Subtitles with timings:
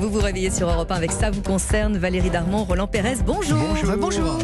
[0.00, 1.96] Vous vous réveillez sur Europe 1 avec Ça vous concerne.
[1.96, 3.58] Valérie Darmon, Roland Pérez, bonjour.
[3.58, 3.96] Bonjour.
[3.96, 4.38] bonjour.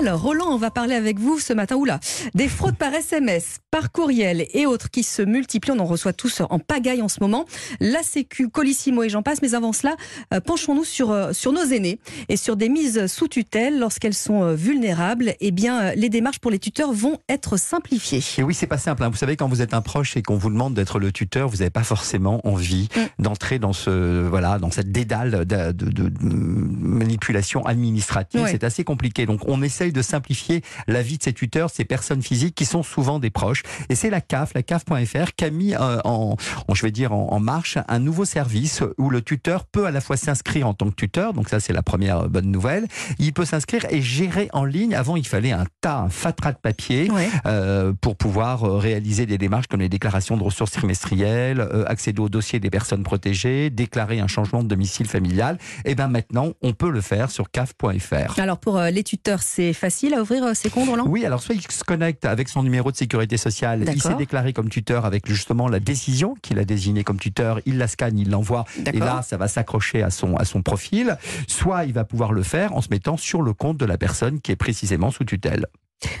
[0.00, 1.76] Alors, Roland, on va parler avec vous ce matin.
[1.76, 2.00] Oula,
[2.34, 5.72] des fraudes par SMS, par courriel et autres qui se multiplient.
[5.72, 7.44] On en reçoit tous en pagaille en ce moment.
[7.80, 9.42] La Sécu, Colissimo et j'en passe.
[9.42, 9.96] Mais avant cela,
[10.32, 12.00] euh, penchons-nous sur, euh, sur nos aînés
[12.30, 15.34] et sur des mises sous tutelle lorsqu'elles sont euh, vulnérables.
[15.40, 18.22] Eh bien, les démarches pour les tuteurs vont être simplifiées.
[18.38, 19.02] Et oui, c'est pas simple.
[19.02, 19.10] Hein.
[19.10, 21.58] Vous savez, quand vous êtes un proche et qu'on vous demande d'être le tuteur, vous
[21.58, 23.22] n'avez pas forcément envie mm.
[23.22, 28.46] d'entrer dans ce voilà dans cette dédale de, de, manipulation administrative.
[28.50, 29.26] C'est assez compliqué.
[29.26, 32.82] Donc, on essaye de simplifier la vie de ces tuteurs, ces personnes physiques qui sont
[32.82, 33.62] souvent des proches.
[33.88, 36.36] Et c'est la CAF, la CAF.fr, qui a mis euh, en,
[36.72, 40.16] je vais dire, en, marche un nouveau service où le tuteur peut à la fois
[40.16, 42.86] s'inscrire en tant que tuteur, donc ça c'est la première bonne nouvelle.
[43.18, 44.94] Il peut s'inscrire et gérer en ligne.
[44.94, 47.10] Avant, il fallait un tas, un fatras de papier
[47.46, 52.28] euh, pour pouvoir euh, réaliser des démarches comme les déclarations de ressources trimestrielles, accéder au
[52.28, 55.58] dossier des personnes protégées, déclarer un changement de domicile familial.
[55.84, 58.38] Et bien maintenant, on peut le faire sur CAF.fr.
[58.38, 61.62] Alors pour les tuteurs, c'est facile à ouvrir ses comptes, Roland Oui, alors soit il
[61.62, 65.68] se connecte avec son numéro de sécurité sociale, il s'est déclaré comme tuteur avec justement
[65.68, 69.38] la décision qu'il a désignée comme tuteur, il la scanne, il l'envoie, et là, ça
[69.38, 71.16] va s'accrocher à son, à son profil.
[71.48, 74.40] Soit il va pouvoir le faire en se mettant sur le compte de la personne
[74.40, 75.66] qui est précisément sous tutelle.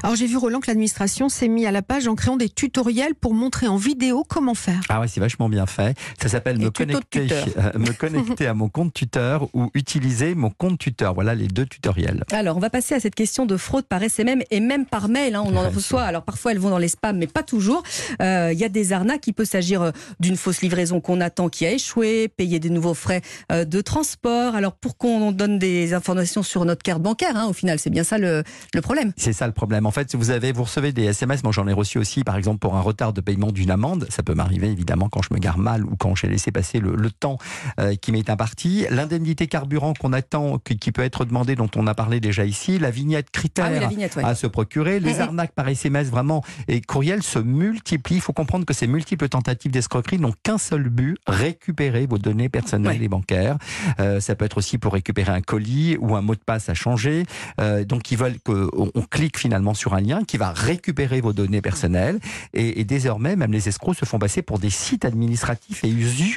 [0.02, 3.14] Alors j'ai vu Roland que l'administration s'est mis à la page en créant des tutoriels
[3.14, 4.80] pour montrer en vidéo comment faire.
[4.88, 5.96] Ah ouais, c'est vachement bien fait.
[6.20, 10.78] Ça s'appelle me connecter, euh, me connecter à mon compte tuteur ou utiliser mon compte
[10.78, 11.14] tuteur.
[11.14, 12.24] Voilà les deux tutoriels.
[12.32, 15.34] Alors on va passer à cette question de fraude par SMM et même par mail.
[15.34, 16.02] Hein, on en reçoit.
[16.02, 17.82] Alors parfois elles vont dans les spams, mais pas toujours.
[18.20, 19.26] Euh, il y a des arnaques.
[19.26, 22.94] Il peut s'agir euh, d'une fausse livraison qu'on attend qui a échoué, payer des nouveaux
[22.94, 24.54] frais de transport.
[24.54, 28.04] Alors pour qu'on donne des informations sur notre carte bancaire, hein, au final, c'est bien
[28.04, 28.42] ça le,
[28.74, 29.12] le problème.
[29.16, 29.69] C'est ça le problème.
[29.72, 31.42] En fait, vous avez, vous recevez des SMS.
[31.42, 34.06] Moi, j'en ai reçu aussi, par exemple, pour un retard de paiement d'une amende.
[34.10, 37.10] Ça peut m'arriver évidemment quand je me gare mal ou quand j'ai laissé passer le,
[37.10, 37.38] temps
[37.78, 38.86] euh, qui m'est imparti.
[38.90, 42.78] L'indemnité carburant qu'on attend, qui, peut être demandée, dont on a parlé déjà ici.
[42.78, 45.00] La vignette critère ah à se procurer.
[45.00, 45.20] Les mm.
[45.20, 48.16] arnaques par SMS, vraiment, et courriel se multiplient.
[48.16, 52.48] Il faut comprendre que ces multiples tentatives d'escroquerie n'ont qu'un seul but récupérer vos données
[52.48, 53.56] personnelles et bancaires.
[53.98, 56.74] Euh, ça peut être aussi pour récupérer un colis ou un mot de passe à
[56.74, 57.24] changer.
[57.60, 61.62] Euh, donc, ils veulent qu'on clique finalement sur un lien qui va récupérer vos données
[61.62, 62.18] personnelles.
[62.52, 65.94] Et, désormais, même les escrocs se font passer pour des sites administratifs et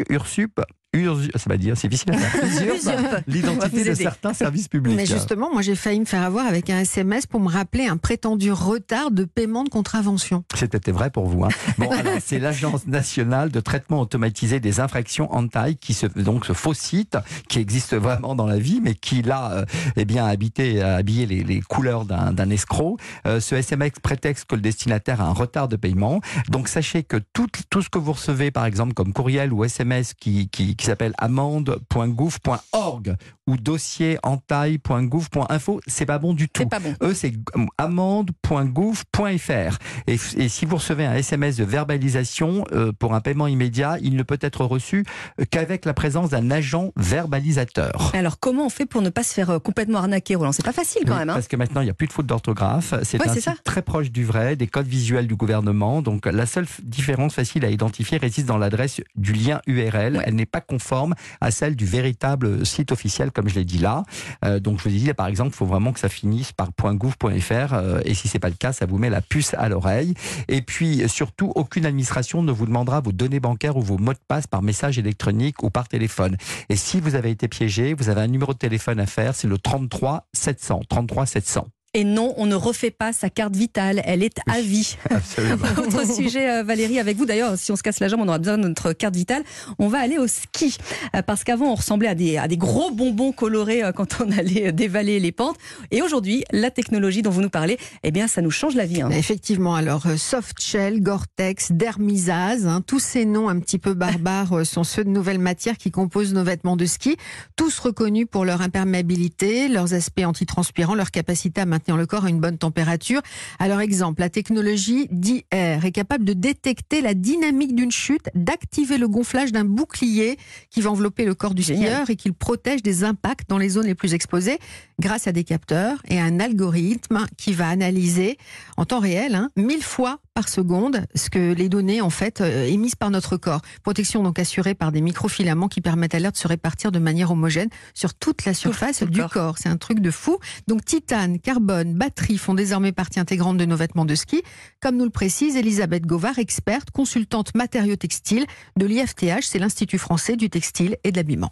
[0.10, 0.62] Ursup
[0.94, 3.24] ça va dire, c'est difficile à faire.
[3.28, 4.96] l'identité de certains services publics.
[4.96, 7.98] Mais justement, moi j'ai failli me faire avoir avec un SMS pour me rappeler un
[7.98, 10.44] prétendu retard de paiement de contravention.
[10.56, 11.44] C'était vrai pour vous.
[11.46, 11.50] Hein.
[11.78, 11.90] Bon,
[12.24, 16.74] c'est l'Agence nationale de traitement automatisé des infractions en taille qui se donc ce faux
[16.74, 17.18] site
[17.50, 19.66] qui existe vraiment dans la vie, mais qui là, euh,
[19.96, 22.98] eh bien, habité, habillé les, les couleurs d'un escroc.
[23.26, 26.22] Euh, ce SMS prétexte que le destinataire a un retard de paiement.
[26.50, 30.14] Donc sachez que tout, tout ce que vous recevez, par exemple, comme courriel ou SMS
[30.14, 33.16] qui, qui qui s'appelle amende.gouv.org
[33.48, 36.66] ou dossierentaille.gouv.info, c'est pas bon du tout.
[36.66, 36.94] Pas bon.
[37.02, 37.32] Eux, c'est
[37.78, 39.78] amende.gouv.fr.
[40.08, 44.18] Et, et, si vous recevez un SMS de verbalisation euh, pour un paiement immédiat, il
[44.18, 45.06] ne peut être reçu
[45.52, 48.12] qu'avec la présence d'un agent verbalisateur.
[48.14, 50.52] Alors, comment on fait pour ne pas se faire euh, complètement arnaquer, Roland?
[50.52, 51.30] C'est pas facile quand même.
[51.30, 51.36] Hein?
[51.36, 52.94] parce que maintenant, il n'y a plus de faute d'orthographe.
[53.04, 53.20] C'est
[53.64, 56.02] très proche du vrai, des codes visuels du gouvernement.
[56.02, 60.22] Donc, la seule différence facile à identifier réside dans l'adresse du lien URL.
[60.26, 64.04] Elle n'est pas conforme à celle du véritable site officiel, comme je l'ai dit là.
[64.44, 66.70] Euh, donc je vous ai dit, par exemple, il faut vraiment que ça finisse par
[66.72, 70.16] .gouv.fr euh, et si c'est pas le cas, ça vous met la puce à l'oreille.
[70.48, 74.20] Et puis surtout, aucune administration ne vous demandera vos données bancaires ou vos mots de
[74.28, 76.38] passe par message électronique ou par téléphone.
[76.70, 79.48] Et si vous avez été piégé, vous avez un numéro de téléphone à faire, c'est
[79.48, 80.82] le 33 700.
[80.90, 81.68] 33 700.
[81.96, 84.98] Et non, on ne refait pas sa carte vitale, elle est à vie.
[85.12, 85.68] Absolument.
[85.78, 87.28] Autre sujet, euh, Valérie, avec vous.
[87.28, 89.44] D'ailleurs, si on se casse la jambe, on aura besoin de notre carte vitale.
[89.78, 90.76] On va aller au ski.
[91.16, 94.32] Euh, parce qu'avant, on ressemblait à des, à des gros bonbons colorés euh, quand on
[94.32, 95.58] allait dévaler les pentes.
[95.92, 99.04] Et aujourd'hui, la technologie dont vous nous parlez, eh bien, ça nous change la vie.
[99.04, 99.12] Hein.
[99.12, 99.76] Effectivement.
[99.76, 105.10] Alors, Softshell, Gore-Tex, Dermizaz, hein, tous ces noms un petit peu barbares sont ceux de
[105.12, 107.18] nouvelles matières qui composent nos vêtements de ski.
[107.56, 112.30] Tous reconnus pour leur imperméabilité, leurs aspects antitranspirants, leur capacité à maintenir le corps à
[112.30, 113.22] une bonne température.
[113.60, 119.08] Alors exemple, la technologie d'IR est capable de détecter la dynamique d'une chute, d'activer le
[119.08, 120.38] gonflage d'un bouclier
[120.70, 123.70] qui va envelopper le corps du skieur et qui le protège des impacts dans les
[123.70, 124.60] zones les plus exposées
[125.00, 128.38] grâce à des capteurs et un algorithme qui va analyser
[128.78, 132.66] en temps réel hein, mille fois par seconde ce que les données en fait euh,
[132.66, 133.62] émises par notre corps.
[133.84, 137.32] Protection donc assurée par des microfilaments qui permettent à l'air de se répartir de manière
[137.32, 139.58] homogène sur toute la surface du corps.
[139.58, 140.40] C'est un truc de fou.
[140.68, 144.42] Donc titane, carbone, batterie font désormais partie intégrante de nos vêtements de ski,
[144.82, 148.46] comme nous le précise Elisabeth Govard, experte, consultante matériaux textiles
[148.78, 151.52] de l'IFTH, c'est l'Institut français du textile et de l'habillement.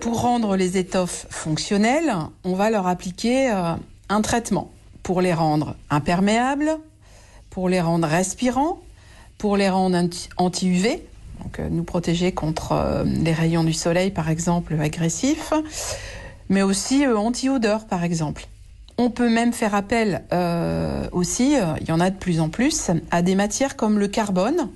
[0.00, 2.12] Pour rendre les étoffes fonctionnelles,
[2.44, 3.74] on va leur appliquer euh,
[4.08, 4.70] un traitement
[5.02, 6.78] pour les rendre imperméables,
[7.56, 8.82] pour les rendre respirants,
[9.38, 9.96] pour les rendre
[10.36, 11.02] anti-UV,
[11.42, 15.54] donc euh, nous protéger contre euh, les rayons du soleil par exemple agressifs,
[16.50, 18.46] mais aussi anti-odeur par exemple.
[18.98, 20.22] On peut même faire appel
[21.12, 24.68] aussi, il y en a de plus en plus, à des matières comme le carbone,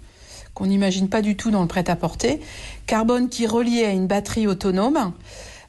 [0.55, 2.41] qu'on n'imagine pas du tout dans le prêt-à-porter.
[2.87, 5.13] Carbone qui, relié à une batterie autonome,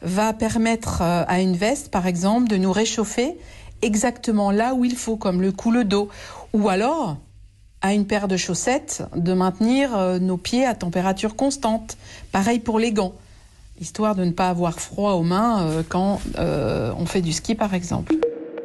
[0.01, 3.35] va permettre euh, à une veste, par exemple, de nous réchauffer
[3.81, 6.09] exactement là où il faut, comme le cou le dos.
[6.53, 7.17] Ou alors,
[7.81, 11.97] à une paire de chaussettes, de maintenir euh, nos pieds à température constante.
[12.31, 13.13] Pareil pour les gants,
[13.79, 17.73] histoire de ne pas avoir froid aux mains euh, quand on fait du ski, par
[17.73, 18.15] exemple.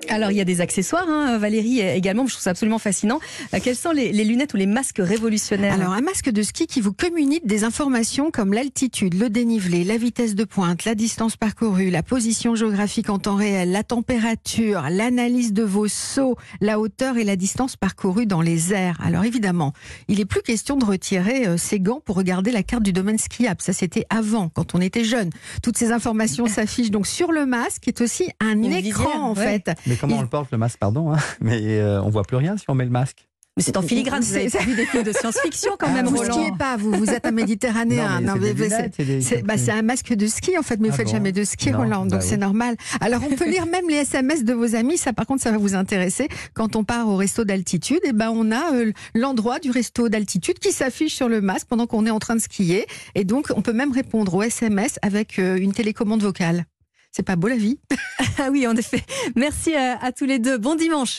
[0.09, 2.27] Alors il y a des accessoires, hein, Valérie également.
[2.27, 3.19] Je trouve ça absolument fascinant.
[3.55, 6.81] Euh, quelles sont les, lunettes ou les masques révolutionnaires Alors un masque de ski qui
[6.81, 11.91] vous communique des informations comme l'altitude, le dénivelé, la vitesse de pointe, la distance parcourue,
[11.91, 17.25] la position géographique en temps réel, la température, l'analyse de vos sauts, la hauteur et
[17.25, 18.99] la distance parcourue dans les airs.
[19.05, 19.73] Alors évidemment,
[20.09, 23.19] il est plus question de retirer euh, ses gants pour regarder la carte du domaine
[23.19, 23.61] skiable.
[23.61, 25.31] Ça c'était avant, quand on était jeune.
[25.63, 29.71] Toutes ces informations s'affichent donc sur le masque, qui est aussi un écran en fait
[29.97, 32.65] comment on le porte le masque, pardon, hein mais euh, on voit plus rien si
[32.69, 33.27] on met le masque.
[33.59, 36.17] Mais c'est en filigrane, vous avez vu des films de science-fiction quand ah, même, vous
[36.17, 36.35] Roland.
[36.35, 38.21] Vous skiez pas, vous, vous êtes un méditerranéen.
[39.27, 42.03] C'est un masque de ski en fait, mais vous ah faites jamais de ski, Roland,
[42.03, 42.77] donc bah c'est normal.
[43.01, 45.57] Alors on peut lire même les SMS de vos amis, ça par contre ça va
[45.57, 46.29] vous intéresser.
[46.53, 50.11] Quand on part au resto d'altitude, et eh ben on a euh, l'endroit du resto
[50.11, 53.47] d'altitude qui s'affiche sur le masque pendant qu'on est en train de skier, et donc
[53.57, 56.67] on peut même répondre aux SMS avec euh, une télécommande vocale.
[57.17, 57.79] C'est pas beau la vie
[58.39, 59.03] Ah oui, en effet.
[59.37, 60.59] Merci à tous les deux.
[60.59, 61.15] Bon dimanche.